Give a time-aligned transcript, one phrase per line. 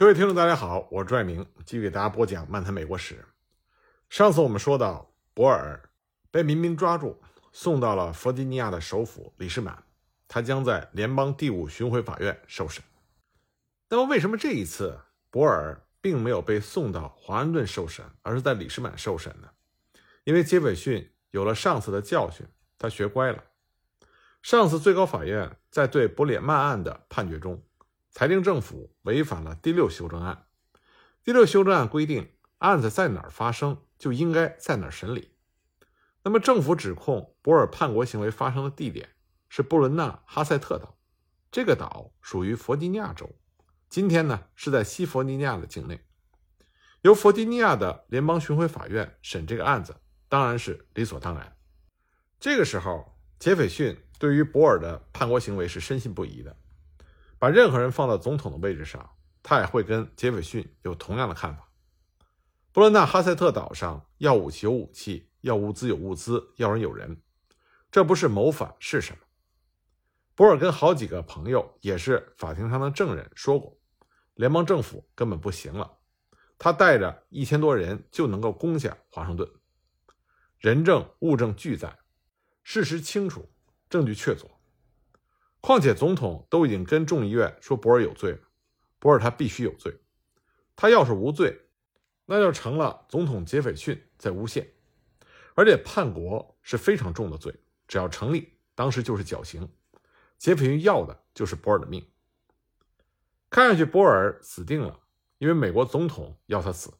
[0.00, 3.16] 各位听众，大家好，我是朱爱明，继续给大家播讲《漫谈美国史》。
[4.08, 5.78] 上次我们说到，博尔
[6.30, 7.20] 被民兵抓住，
[7.52, 9.84] 送到了弗吉尼亚的首府里士满，
[10.26, 12.82] 他将在联邦第五巡回法院受审。
[13.90, 14.98] 那么，为什么这一次
[15.28, 19.50] 博尔并没有被送到华盛顿受审，而是在里士满受审呢？
[20.24, 22.46] 因为杰斐逊有了上次的教训，
[22.78, 23.44] 他学乖了。
[24.40, 27.62] 上次最高法院在对伯里曼案的判决中。
[28.10, 30.46] 裁定政府违反了第六修正案。
[31.22, 35.32] 第六修正案规定，案子在哪儿发生，就应该在哪儿审理。
[36.22, 39.08] 那么，政府指控博尔叛国行为发生的地点
[39.48, 40.98] 是布伦纳哈塞特岛，
[41.50, 43.30] 这个岛属于弗吉尼亚州，
[43.88, 46.00] 今天呢是在西弗吉尼亚的境内，
[47.02, 49.96] 由弗吉尼亚的联邦巡回法院审这个案子，
[50.28, 51.56] 当然是理所当然。
[52.38, 56.56] 这个时候，杰斐逊对于博尔的叛国行为是深信不疑的。
[57.40, 61.70] 把任何人放到总统的位置上，他也会跟杰斐逊有同样的看法。
[62.70, 67.22] 布伦纳哈塞特岛上要武器有武器，要物资有物资，要人有人，
[67.90, 69.18] 这不是谋反是什么？
[70.34, 73.80] 博尔跟好几个朋友，也是法庭上的证人说过，
[74.34, 75.98] 联邦政府根本不行了，
[76.58, 79.50] 他带着一千多人就能够攻下华盛顿，
[80.58, 81.98] 人证物证俱在，
[82.62, 83.50] 事实清楚，
[83.88, 84.46] 证据确凿。
[85.60, 88.40] 况且总统都已经跟众议院说博尔有罪了，
[88.98, 89.94] 博尔他必须有罪。
[90.74, 91.60] 他要是无罪，
[92.24, 94.66] 那就成了总统杰斐逊在诬陷，
[95.54, 97.54] 而且叛国是非常重的罪，
[97.86, 99.68] 只要成立，当时就是绞刑。
[100.38, 102.08] 杰斐逊要的就是博尔的命。
[103.50, 105.00] 看上去博尔死定了，
[105.36, 106.94] 因为美国总统要他死。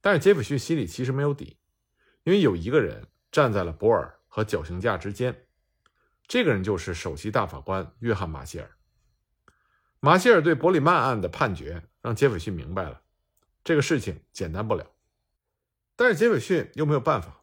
[0.00, 1.58] 但是杰斐逊心里其实没有底，
[2.22, 5.46] 因为有一个人站在了博尔和绞刑架之间。
[6.28, 8.70] 这个人就是首席大法官约翰·马歇尔。
[10.00, 13.02] 马歇尔对伯里曼案的判决让杰斐逊明白了，
[13.64, 14.84] 这个事情简单不了。
[15.94, 17.42] 但是杰斐逊又没有办法，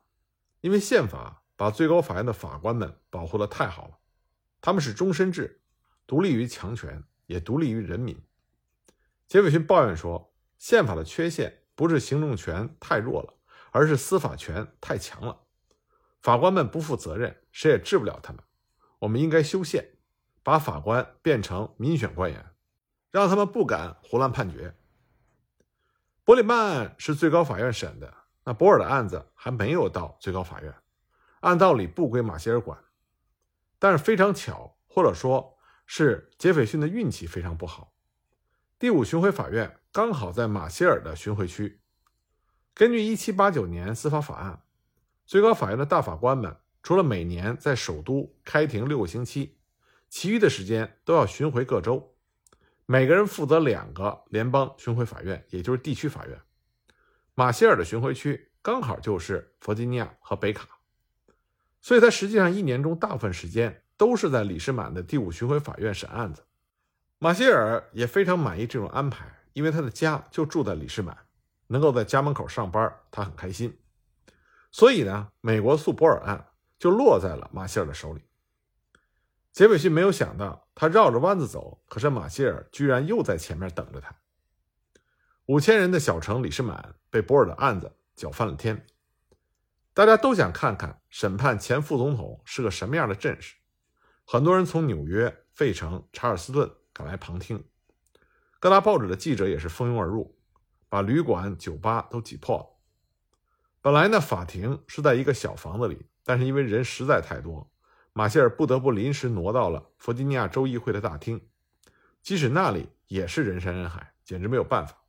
[0.62, 3.98] 因为宪法把最高法院的法官们保护的太好了，
[4.62, 5.62] 他们是终身制，
[6.06, 8.22] 独立于强权，也独立于人民。
[9.28, 13.34] 杰斐逊抱怨说，宪法的缺陷不是行政权太弱了，
[13.72, 15.40] 而是司法权太强了，
[16.22, 18.44] 法官们不负责任，谁也治不了他们。
[19.04, 19.98] 我们应该修宪，
[20.44, 22.54] 把法官变成民选官员，
[23.12, 24.74] 让他们不敢胡乱判决。
[26.24, 28.14] 伯里曼案是最高法院审的，
[28.46, 30.74] 那博尔的案子还没有到最高法院，
[31.42, 32.82] 按道理不归马歇尔管。
[33.78, 37.94] 但是非常巧，或者说是杰斐逊的运气非常不好，
[38.80, 41.82] 第五巡回法院刚好在马歇尔的巡回区。
[42.74, 44.64] 根据1789年司法法案，
[45.26, 46.56] 最高法院的大法官们。
[46.84, 49.58] 除了每年在首都开庭六个星期，
[50.10, 52.14] 其余的时间都要巡回各州，
[52.86, 56.38] 每个人负责两个联邦巡回法院，也就是地区法院。
[57.36, 60.68] 马歇尔的巡回区刚好就是弗吉尼亚和北卡，
[61.80, 66.44] 所以他实际上一年中大部分时间都是在里士满的第五巡回法院审案子。
[67.18, 71.18] 马歇尔也非常满意这种安排，因为他的家就住在里士满，
[71.68, 73.74] 能够在家门口上班，他很开心。
[74.70, 76.46] 所以呢，美国诉博尔案。
[76.84, 78.22] 就落在了马歇尔的手里。
[79.54, 84.14] 杰斐逊没有想到，他绕着弯子走，可是马歇尔居然又在前面等着他。
[85.46, 88.86] 五千人的小城里士满被博尔的案子搅翻了天，
[89.94, 93.56] 大家都想看看审判前副总统是个什么样的阵势。
[94.26, 97.64] 很多人从纽约、费城、查尔斯顿赶来旁听，
[98.60, 100.38] 各大报纸的记者也是蜂拥而入，
[100.90, 102.73] 把旅馆、酒吧都挤破了。
[103.84, 106.06] 本来呢，法庭是在一个小房子里。
[106.24, 107.70] 但是因为人实在太多，
[108.14, 111.50] 马歇尔不得不临时挪到了弗吉尼亚州议会的大厅，
[112.22, 115.04] 即使那里也是人山人海，简直没有办法。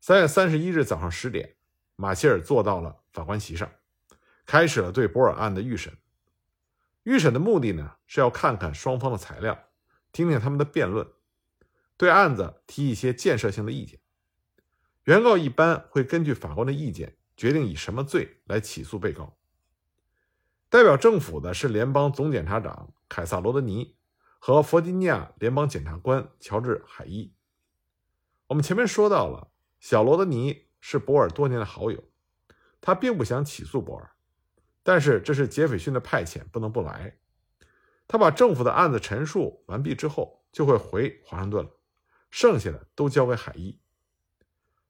[0.00, 1.54] 三月三十一日早上十点，
[1.94, 3.70] 马歇尔坐到了法官席上，
[4.44, 5.96] 开始了对博尔案的预审。
[7.04, 9.56] 预审的目的呢，是要看看双方的材料，
[10.10, 11.06] 听听他们的辩论，
[11.96, 14.00] 对案子提一些建设性的意见。
[15.04, 19.36] 原告一般会根据法官的意见，决定以什么罪来起诉被告。
[20.68, 23.96] 代表政府的是联邦总检察长凯撒·罗德尼
[24.38, 27.34] 和弗吉尼亚联邦检察官乔治·海伊。
[28.46, 29.50] 我们前面说到了，
[29.80, 32.04] 小罗德尼是博尔多年的好友，
[32.80, 34.12] 他并不想起诉博尔，
[34.84, 37.18] 但是这是杰斐逊的派遣，不能不来。
[38.06, 41.70] 他把政府的案子陈述完毕之后，就会回华盛顿了，
[42.30, 43.80] 剩下的都交给海伊。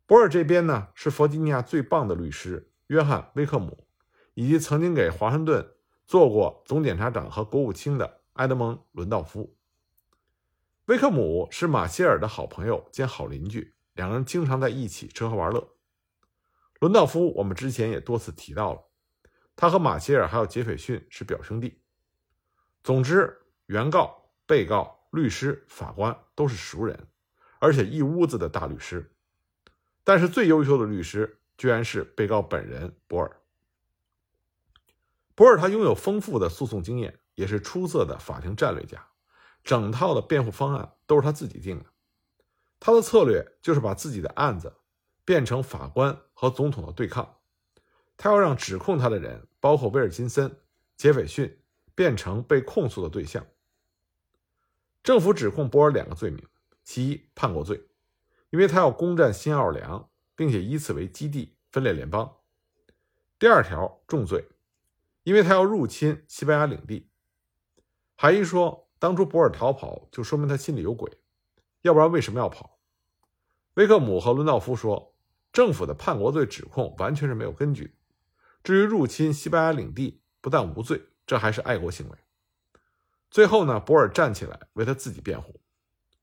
[0.06, 3.86] 博尔这边呢，是弗吉尼亚最棒的律师约翰·威克姆。
[4.34, 5.74] 以及曾经给华盛顿
[6.06, 9.54] 做过总检察长和国务卿的埃德蒙·伦道夫，
[10.86, 15.76] 威克姆是马歇尔的好朋友兼好邻居，两个人经常在一起吃喝玩乐。
[16.80, 18.80] 伦道夫，我们之前也多次提到了，
[19.54, 21.82] 他和马歇尔还有杰斐逊是表兄弟。
[22.82, 27.06] 总之，原告、被告、律师、法官都是熟人，
[27.58, 29.11] 而且一屋子的大律师。
[30.04, 33.40] 但是最优秀的律师居然是被告本人博尔。
[35.34, 39.08] 博尔他拥有丰富的诉讼经验，也是出色的法庭战略家，
[39.64, 41.86] 整套的辩护方案都是他自己定的。
[42.80, 44.74] 他的策略就是把自己的案子
[45.24, 47.38] 变成法官和总统的对抗，
[48.16, 50.56] 他要让指控他的人，包括威尔金森、
[50.96, 51.58] 杰斐逊。
[51.94, 53.46] 变成被控诉的对象。
[55.02, 56.42] 政府指控博尔两个罪名：
[56.82, 57.86] 其一，叛国罪，
[58.52, 62.42] 因为他要攻占新奥尔良，并且以此为基地分裂联邦；
[63.38, 64.46] 第二条，重罪，
[65.22, 67.08] 因为他要入侵西班牙领地。
[68.14, 71.10] 海一说，当初博尔逃跑，就说明他心里有鬼，
[71.80, 72.78] 要不然为什么要跑？
[73.74, 75.14] 威克姆和伦道夫说，
[75.50, 77.96] 政府的叛国罪指控完全是没有根据。
[78.62, 81.02] 至于入侵西班牙领地，不但无罪。
[81.24, 82.18] 这还是爱国行为。
[83.30, 85.58] 最后呢，博尔站起来为他自己辩护。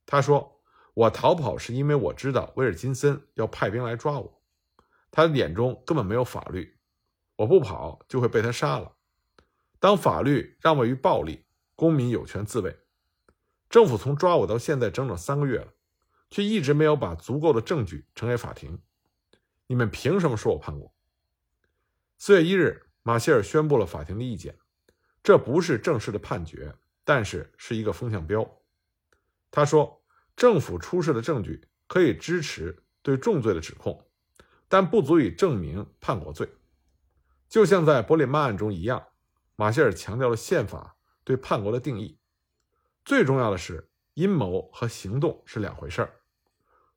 [0.06, 0.59] 他说
[1.00, 4.42] ：“我逃跑是因为我知道威尔金森要派兵来抓我，
[5.10, 6.78] 他的眼中根本没有法律，
[7.36, 8.96] 我不跑就会被他杀了。
[9.78, 12.78] 当法律让位于暴力，公民有权自卫。
[13.70, 15.72] 政府从抓我到现在整整三个月了，
[16.28, 18.78] 却一直没有把足够的证据呈给法庭。
[19.68, 20.94] 你们凭什么说我叛国？”
[22.18, 24.58] 四月一日，马歇尔宣布了法庭的意见。
[25.22, 26.74] 这不是正式的判决，
[27.04, 28.46] 但是是一个风向标。
[29.50, 29.99] 他说，
[30.40, 34.08] 政府出示的证据可以支持对重罪的指控，
[34.68, 36.48] 但不足以证明叛国罪。
[37.46, 39.08] 就像在伯里曼案中一样，
[39.54, 42.18] 马歇尔强调了宪法对叛国的定义。
[43.04, 46.10] 最重要的是，阴谋和行动是两回事儿。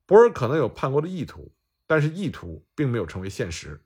[0.05, 1.53] 博尔可能有叛国的意图，
[1.85, 3.83] 但是意图并没有成为现实。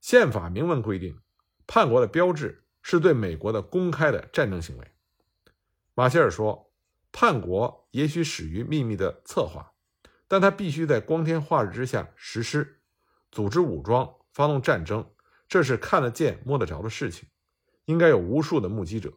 [0.00, 1.16] 宪法明文规定，
[1.64, 2.64] 叛国的标志。
[2.82, 4.90] 是对美国的公开的战争行为，
[5.94, 6.70] 马歇尔说
[7.16, 9.72] ：“叛国也许始于秘密的策划，
[10.26, 12.80] 但他必须在光天化日之下实施，
[13.30, 15.08] 组织武装，发动战争，
[15.46, 17.28] 这是看得见、摸得着的事情，
[17.84, 19.14] 应该有无数的目击者。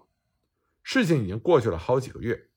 [0.83, 2.51] 事情已经过去了好几个月，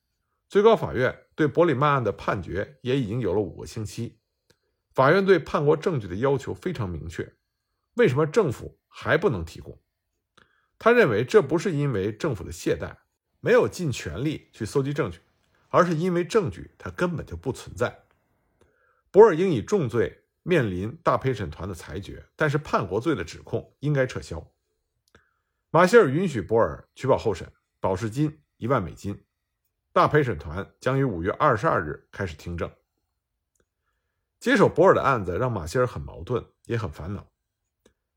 [0.47, 4.19] 最高法院对伯里曼案的判决也已经有了五个星期。
[4.93, 7.33] 法院对叛国证据的要求非常明确，
[7.95, 9.81] 为什么政府还不能提供？”
[10.77, 12.95] 他认为这不是因为政府的懈怠，
[13.39, 15.19] 没有尽全力去搜集证据，
[15.71, 18.03] 而是因为证据它根本就不存在。
[19.09, 24.51] 博尔应以重罪面临大陪审团的裁决，但是叛国罪的指控应该撤销。
[25.71, 29.25] 马歇尔允许博尔取保候审，保释金一万美金。
[29.91, 32.71] 大陪审团将于五月二十二日开始听证。
[34.39, 37.27] 接手博尔的案子让马歇尔很矛盾，也很烦恼。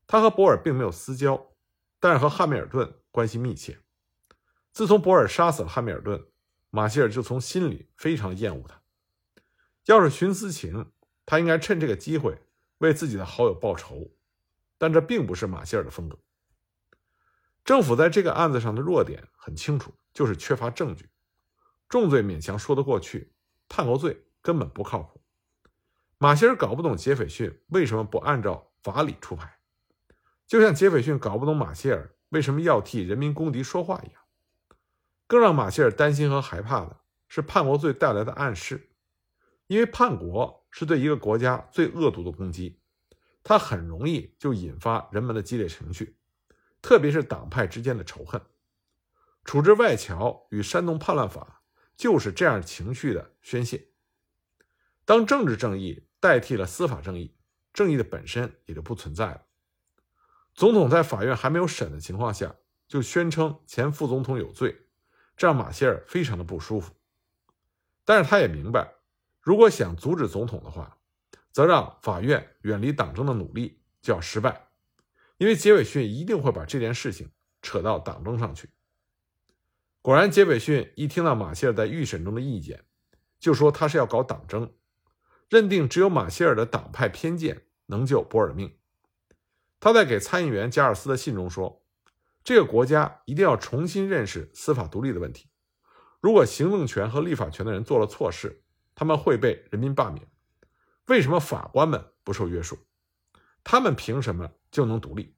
[0.05, 1.51] 他和博尔并没有私交。
[1.97, 3.79] 但是和汉密尔顿关系密切。
[4.71, 6.23] 自从博尔杀死了汉密尔顿，
[6.75, 8.81] 马歇尔就从心里非常厌恶他。
[9.85, 10.91] 要是徇私情，
[11.25, 12.37] 他应该趁这个机会
[12.79, 14.11] 为自己的好友报仇，
[14.77, 16.19] 但这并不是马歇尔的风格。
[17.63, 21.09] 政府在这个案子上的弱点很清楚，就是缺乏证据。
[21.87, 23.31] 重罪勉强说得过去，
[23.69, 25.21] 叛国罪根本不靠谱。
[26.17, 29.59] 马歇尔搞不懂杰斐逊为什么不按照法理出牌。
[30.45, 34.21] 就像杰斐逊搞不懂马歇尔为什么要替人民公敌说话一样，
[35.27, 38.91] 更让马歇尔担心和害怕的是叛国罪带来的暗示，
[39.67, 42.79] 因为叛国是对一个国家最恶毒的攻击，
[43.43, 46.17] 它很容易就引发人们的激烈情绪，
[46.81, 48.41] 特别是党派之间的仇恨。
[49.43, 51.61] 处置外侨与煽动叛乱法
[51.95, 53.89] 就是这样情绪的宣泄。
[55.05, 57.35] 当政治正义代替了司法正义，
[57.71, 59.43] 正义的本身也就不存在了。
[60.53, 62.55] 总统在法院还没有审的情况下
[62.87, 64.84] 就宣称前副总统有罪，
[65.35, 66.93] 这让马歇尔非常的不舒服。
[68.03, 68.93] 但是他也明白，
[69.41, 70.97] 如果想阻止总统的话，
[71.51, 74.67] 则让法院远离党争的努力就要失败，
[75.37, 78.69] 因为杰斐逊一定会把这件事情扯到党争上去。
[80.01, 82.85] 果然，杰斐逊一听到马歇尔在预审中的意见，
[83.39, 84.71] 就说他是要搞党争，
[85.49, 88.77] 认定只有马歇尔的党派偏见能救博尔命。
[89.79, 91.83] 他在给参议员加尔斯的信中说
[92.45, 95.49] ：“这个国家一定要重新认识司法独立的问题。
[96.21, 100.29] 如果行政权和立法权的人做了错事，他们会被人民罢免。
[101.07, 102.77] 为什么法官们不受约束？
[103.63, 105.35] 他们凭什么就能独立？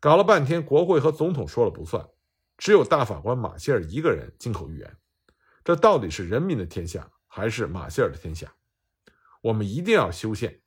[0.00, 2.08] 搞了半天，国会和总统说了不算，
[2.56, 4.96] 只有大法官马歇尔一个人金口玉言。
[5.62, 8.54] 这到底是人民的天下，还是马歇尔的天下？
[9.42, 10.62] 我们一定要修宪，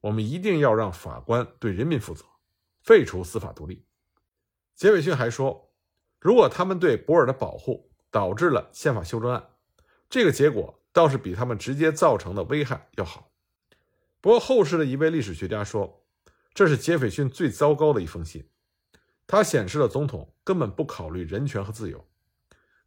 [0.00, 2.24] 我们一定要让法官对人民负责，
[2.80, 3.84] 废除司法独立。
[4.78, 5.72] 杰斐逊还说，
[6.20, 9.50] 如果他们对博尔的保护导致了宪法修正案，
[10.08, 13.32] 这个结果倒是比他们直接造成的危害要好。
[14.20, 16.06] 不过，后世的一位历史学家说，
[16.54, 18.48] 这是杰斐逊最糟糕的一封信。
[19.26, 22.06] 他显示了总统根本不考虑人权和自由。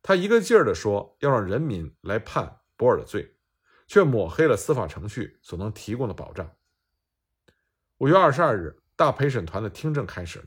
[0.02, 3.36] 他一个劲儿地说要让人民来判博尔的罪，
[3.86, 6.50] 却抹黑了司法程序所能提供的保障。
[7.98, 10.46] 五月二十二日，大陪审团的听证开始了。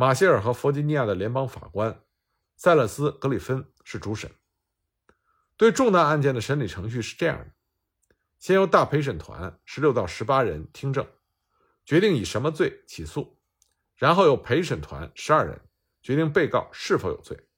[0.00, 2.04] 马歇尔和弗吉尼亚的联邦法官
[2.54, 4.30] 塞勒斯·格里芬是主审。
[5.56, 7.50] 对重大案件的审理程序是这样的：
[8.38, 11.04] 先由大陪审团十六到十八人听证，
[11.84, 13.40] 决定以什么罪起诉，
[13.96, 15.62] 然后由陪审团十二人
[16.00, 17.48] 决定被告是否有罪。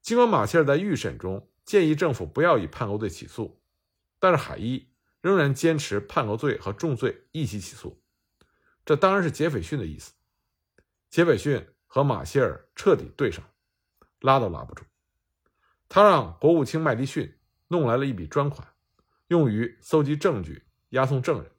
[0.00, 3.60] 尽管马歇尔在预审中建议政府不要以叛国罪起诉，
[4.20, 4.88] 但是海伊
[5.20, 8.00] 仍然坚持叛国罪和重罪一起起诉。
[8.84, 10.12] 这当然是杰斐逊的意思。
[11.10, 13.44] 杰斐逊和马歇尔彻底对上，
[14.20, 14.84] 拉都拉不住。
[15.88, 17.36] 他让国务卿麦迪逊
[17.66, 18.66] 弄来了一笔专款，
[19.26, 21.50] 用于搜集证据、押送证人，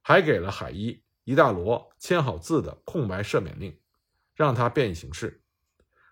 [0.00, 3.78] 还给了海伊一大摞签好字的空白赦免令，
[4.34, 5.44] 让他便于行事。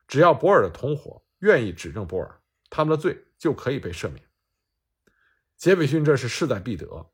[0.06, 4.24] 只要博尔的同伙愿意指证博尔，他们的罪就可以被赦免。
[5.56, 7.10] 杰斐逊这是势在必得，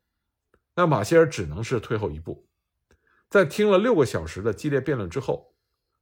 [0.75, 2.46] 那马歇尔只能是退后一步。
[3.29, 5.53] 在听了六个小时的激烈辩论之后，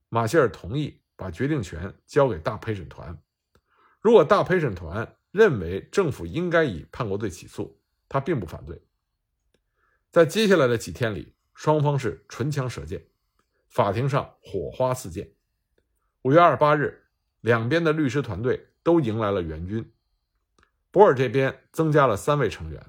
[0.10, 3.20] 马歇尔同意把决定权交给大陪审团。
[4.00, 8.80] 如果大陪审团认为政府应该以叛国罪起诉，他并不反对。
[10.12, 13.08] 在接下来的几天里，双方是唇枪舌剑，
[13.68, 15.30] 法庭上火花四溅。
[16.22, 17.08] 五月二十八日，
[17.42, 19.92] 两边的律师团队都迎来了援军。
[20.92, 22.86] 博尔这边增加了三位成员，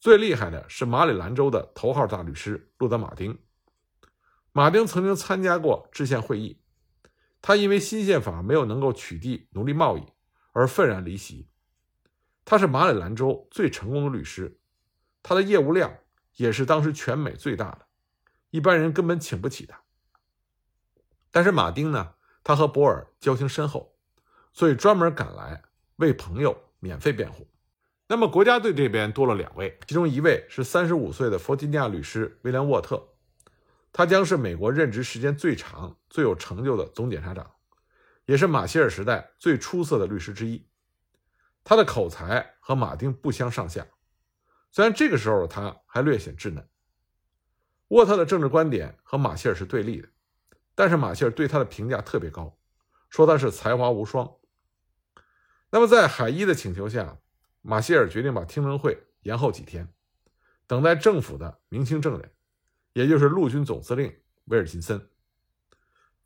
[0.00, 3.38] 最厉害的是马里兰州的头号大律师路德·马丁。
[4.52, 6.60] 马丁曾经参加过制宪会议，
[7.40, 10.04] 他因为新宪法没有能够取缔奴隶贸易。
[10.54, 11.48] 而愤然离席。
[12.44, 14.60] 他是马里兰州最成功的律师，
[15.22, 15.96] 他的业务量
[16.36, 17.86] 也是当时全美最大的，
[18.50, 19.80] 一般人根本请不起他。
[21.30, 23.96] 但是马丁呢，他和博尔交情深厚，
[24.52, 25.62] 所以专门赶来
[25.96, 27.48] 为朋友免费辩护。
[28.08, 33.11] 那么国家队这边多了两位，其中一位是三十五岁的弗吉尼亚律师威廉沃特，
[33.92, 37.50] 他将是美国任职时间最长、最有成就的总检察长。
[38.24, 40.66] 也是马歇尔时代最出色的律师之一，
[41.64, 43.86] 他的口才和马丁不相上下。
[44.70, 46.66] 虽然这个时候的他还略显稚嫩。
[47.88, 50.08] 沃特的政治观点和马歇尔是对立的，
[50.74, 52.56] 但是马歇尔对他的评价特别高，
[53.10, 54.32] 说他是才华无双。
[55.70, 57.18] 那么在海伊的请求下，
[57.60, 59.92] 马歇尔决定把听证会延后几天，
[60.66, 62.32] 等待政府的明清证人，
[62.92, 65.08] 也就是陆军总司令威尔金森。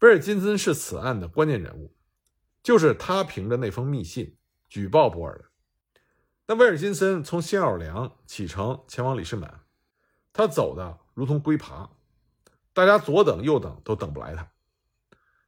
[0.01, 1.95] 威尔金森是此案的关键人物，
[2.63, 4.37] 就是他凭着那封密信
[4.69, 5.45] 举报博尔的。
[6.47, 9.63] 那威尔金森从新奥尔良启程前往里士满，
[10.33, 11.91] 他走的如同龟爬，
[12.73, 14.49] 大家左等右等都等不来他。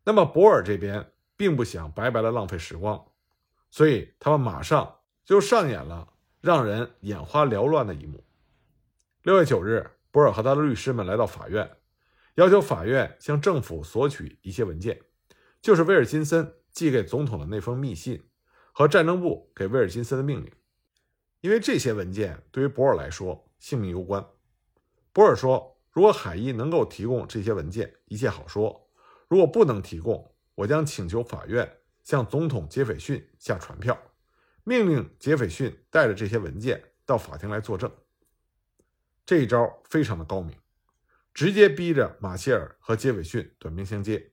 [0.04, 3.12] 那么博尔这边并不想白白的浪费时光，
[3.70, 6.08] 所以他们马上就上演了
[6.40, 8.24] 让人眼花缭乱的一幕。
[9.22, 11.70] 六月九日，博尔和他的律师们来到法院。
[12.34, 15.02] 要求法院向政府索取一些文件，
[15.60, 18.30] 就是威尔金森寄给总统的那封密信
[18.72, 20.52] 和战争部给威尔金森的命令，
[21.40, 24.24] 因为这些文件对于博尔来说性命攸关。
[25.12, 28.88] 博尔说：“如果海伊能够提供这些文件，一切好说；
[29.26, 31.68] 如果不能提供，我将请求法院
[32.04, 34.00] 向总统杰斐逊下传票，
[34.62, 37.90] 命令杰斐逊带着这些文件到法庭来作证。”
[39.28, 40.56] 这一招非常的高明。
[41.34, 44.32] 直接逼着马歇尔和杰斐逊短兵相接。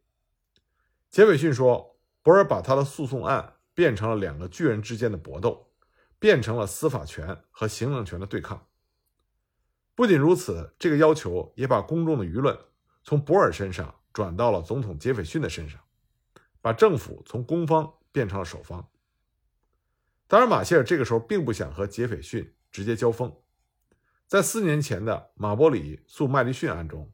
[1.09, 5.69] 杰斐逊说：“博尔把他的诉讼案变成了两个巨人之间的搏斗，
[6.17, 8.69] 变成了司法权和行政权的对抗。
[9.95, 12.57] 不仅如此，这个要求也把公众的舆论
[13.03, 15.81] 从博尔身上转到了总统杰斐逊的身上，
[16.61, 18.89] 把政府从攻方变成了守方。
[20.25, 23.35] 当然，马歇尔这个时候并不想和杰斐逊直接交锋。”
[24.27, 27.12] 在四年前的马伯里诉麦迪逊案中，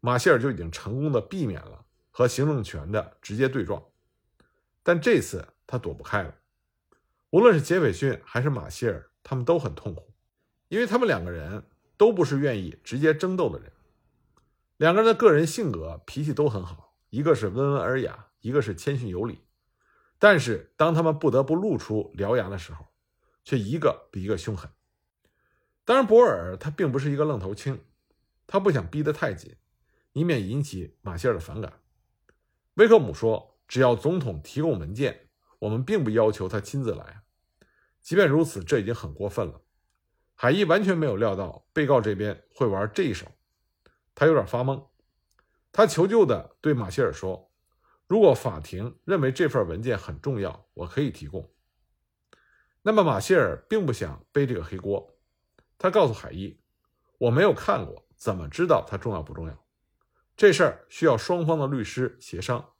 [0.00, 3.80] 马歇尔就已经成功的避免了和行政权的直接对撞，
[4.82, 6.34] 但这次他躲不开了。
[7.30, 10.12] 无论是杰斐逊还是马歇尔，他们都很痛苦，
[10.68, 11.62] 因为他们两个人
[11.96, 13.70] 都不是愿意直接争斗的人。
[14.78, 19.44] 两个人的个人性格、脾气都很好，一个是温文尔雅，一个是谦逊有礼。
[20.18, 22.86] 但是当他们不得不露出獠牙的时候，
[23.44, 24.68] 却一个比一个凶狠。
[25.88, 27.80] 当然，博尔他并不是一个愣头青，
[28.46, 29.56] 他不想逼得太紧，
[30.12, 31.80] 以免引起马歇尔的反感。
[32.74, 35.30] 威克姆说：“只要总统提供文件，
[35.60, 37.22] 我们并不要求他亲自来。
[38.02, 39.62] 即便如此，这已经很过分了。”
[40.36, 43.26] 海伊完全没有料到被告这边会玩这一手，
[44.14, 44.88] 他有点发懵。
[45.72, 47.50] 他求救的对马歇尔说
[48.06, 51.50] ：“如果法庭认为这份文件很重要，我可以提供。”
[52.84, 55.14] 那么马歇尔并不想背这个黑锅。
[55.78, 56.60] 他告诉海伊
[57.18, 59.64] ：“我没有看过，怎么知道它重要不重要？
[60.36, 62.72] 这事儿需要双方的律师协商。”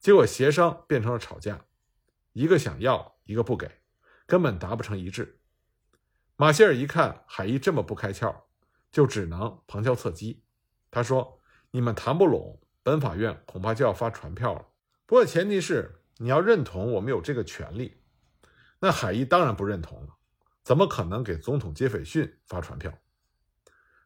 [0.00, 1.66] 结果协商变成了吵架，
[2.32, 3.82] 一个想要，一个不给，
[4.26, 5.40] 根本达不成一致。
[6.36, 8.34] 马歇尔一看海伊这么不开窍，
[8.90, 10.44] 就只能旁敲侧击。
[10.90, 11.40] 他说
[11.72, 14.64] ：“你们谈不拢，本法院恐怕就要发传票了。
[15.04, 18.00] 不过前提是你要认同我们有这个权利。”
[18.80, 20.16] 那海伊当然不认同了，
[20.68, 22.92] 怎么可能给总统杰斐逊发传票？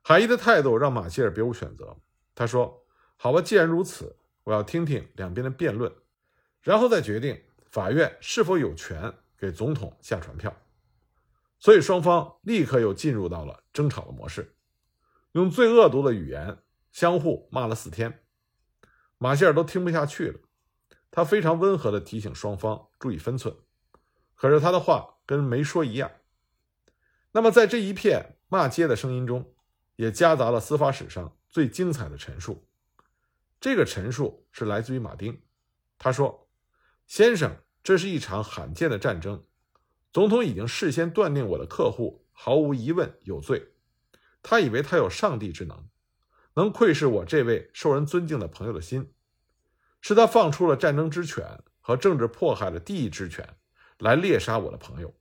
[0.01, 1.97] 海伊的态度让马歇尔别无选择。
[2.37, 2.87] 他说
[3.19, 5.93] ：“好吧，既然如此，我要听听两边的辩论，
[6.61, 10.57] 然后再决定法院是否有权给总统下传票。”
[11.59, 14.55] 所以双方立刻又进入到了争吵的模式，
[15.33, 16.59] 用最恶毒的语言
[16.93, 18.21] 相互骂了四天。
[19.19, 20.39] 马歇尔都听不下去了，
[21.11, 23.53] 他非常温和地提醒双方注意分寸，
[24.37, 26.09] 可是他的话跟没说一样。
[27.33, 29.55] 那么在这一片骂街的声音中，
[29.97, 32.67] 也夹杂了司法史上最精彩的陈述。
[33.61, 35.43] 这个陈述是来自于马丁，
[35.99, 36.49] 他说
[37.07, 39.45] ：“先生，这是一场罕见的战争。”
[40.13, 43.69] 总统已经事先断定我的客户毫无疑问有罪，
[44.43, 45.89] 他以为他有上帝之能，
[46.55, 49.15] 能窥视我这位受人尊敬的朋友的心，
[50.03, 53.57] 是他放出了战争之犬和政治迫害的第一之犬，
[53.99, 55.15] 来猎杀我的朋友。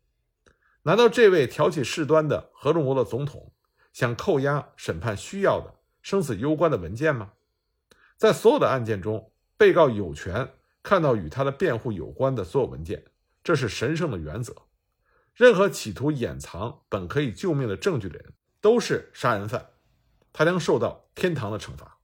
[0.84, 3.54] 难道这位挑起事端的合众国的总统
[3.94, 7.34] 想扣押审判需要的生死攸关的文件吗？
[8.18, 13.06] 在所有的案件中，被告有权看到与他的辩护有关的所有文件，
[13.44, 14.56] 这是神圣的原则。
[15.34, 19.70] 任何企图掩藏本可以救命的证据的人都是杀人犯，
[20.34, 22.00] 他将受到天堂的惩罚。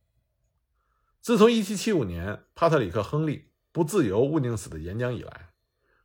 [1.19, 5.46] 自从1775年帕特里克·亨利不自由勿宁死的演讲以来，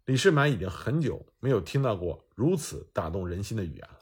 [0.05, 3.99] 李士满已经很久没有听到过如此打动人心的语言了。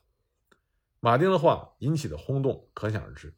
[1.01, 3.35] 马丁的话引起的轰动可想而知。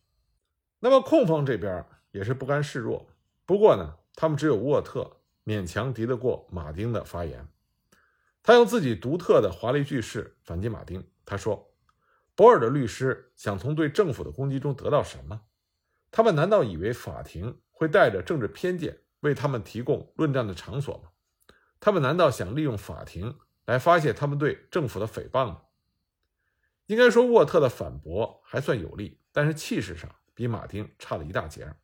[0.78, 3.08] 那么控方这边也是不甘示弱，
[3.44, 7.46] 不过呢，他们只有沃特勉强敌得过马丁的发言。
[8.42, 11.08] 他用自己独特的华丽句式反击马丁。
[11.24, 11.72] 他说
[12.34, 15.42] ：“博尔的律师想从对政府的攻击中得到什么？
[16.10, 21.10] 他们难道以为法庭会带着政治偏见为他们提供论战的场所吗？
[21.84, 25.62] 他们难道想利用法庭来发泄他们对政府的诽谤吗？”
[26.86, 31.74] 应该说，沃特的反驳还算有力，但是气势上比马丁差了一大截。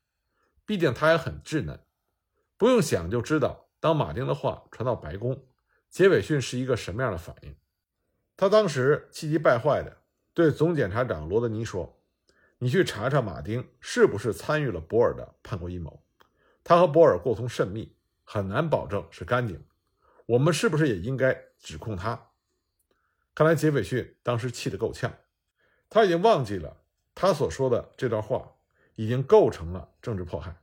[0.65, 1.81] 毕竟他还很稚嫩，
[2.57, 5.45] 不用想就知道，当马丁的话传到白宫。
[5.91, 7.57] 杰斐逊是一个什么样的反应？
[8.37, 9.97] 他当时气急败坏的
[10.33, 12.01] 对总检察长罗德尼说
[12.59, 16.05] ：“你去查查马丁是不是参与了博尔的叛国阴谋。
[16.63, 19.65] 他和博尔过通甚密，很难保证是干净。
[20.29, 22.33] 我们是不是也应该指控他？”
[23.35, 25.17] 看来杰斐逊当时气得够呛，
[25.89, 26.83] 他已经忘记了
[27.15, 28.57] 他所说的这段话
[28.95, 30.61] 已经构成了政治迫害。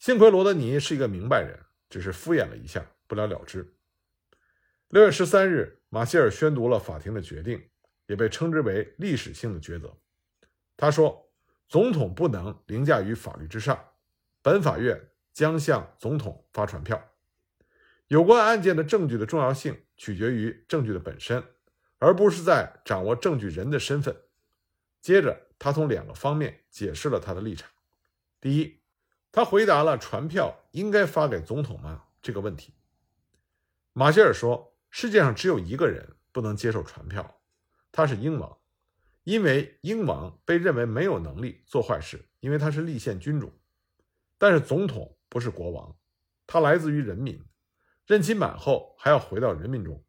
[0.00, 3.72] 幸亏罗德尼是一个明白人，只是敷衍了一下，不了了之。
[4.88, 7.70] 六月十三日，马歇尔宣读了法庭的决定，
[8.06, 9.96] 也被称之为历史性的抉择。
[10.76, 11.30] 他说
[11.68, 13.92] ：“总统不能凌驾于法律之上，
[14.42, 17.02] 本法院将向总统发传票。
[18.08, 21.42] 有关案件的证据的重要性取决于证据的本身，
[21.98, 24.16] 而不是在掌握证据人的身份。”
[25.02, 27.70] 接着，他从两个方面解释了他的立场。
[28.40, 28.80] 第一，
[29.30, 32.74] 他回答了传票应该发给总统吗这个问题。
[33.92, 34.72] 马歇尔说。
[34.88, 37.38] 世界上只有一个人不能接受传票，
[37.92, 38.56] 他是英王，
[39.24, 43.52] 因为英王被认为没有能力做坏事，因为他是立宪君主。
[44.38, 45.94] 但是总统不是国王，
[46.46, 47.44] 他来自于人民，
[48.06, 50.04] 任期满后还要回到人民中，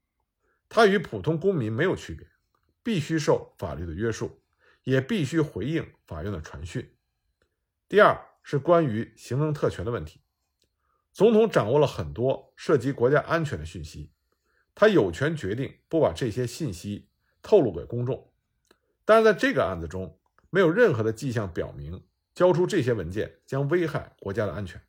[0.69, 2.27] 他与普通公民没有区别，
[2.83, 4.41] 必须受法律的约束，
[4.83, 6.95] 也必须回应法院的传讯。
[7.89, 10.21] 第二是关于行政特权的问题，
[11.11, 14.11] 总统掌握了很多涉及国家安全的讯息。
[14.75, 17.09] 他有权决定不把这些信息
[17.41, 18.31] 透露给公众，
[19.05, 20.19] 但是在这个案子中，
[20.51, 22.05] 没有任何的迹象表明
[22.35, 24.79] 交出这些文件将危害国家的安全。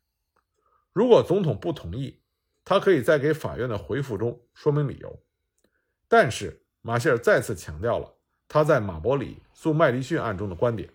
[0.93, 2.21] 如果总统不同意，
[2.63, 5.23] 他可以在给法院的回复中说明理由。
[6.07, 8.15] 但是马歇尔再次强调了
[8.47, 10.91] 他在马伯里诉麦迪逊案中的观点：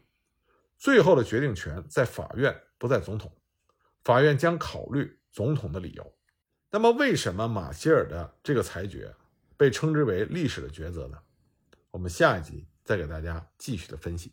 [0.77, 3.31] 最后的决定权在法院，不在总统。
[4.03, 6.14] 法院将考虑总统的理由。
[6.70, 9.14] 那么，为什么马歇尔的这个裁决
[9.57, 11.18] 被称之为历史的抉择呢？
[11.90, 14.33] 我们下一集再给大家继续的分析。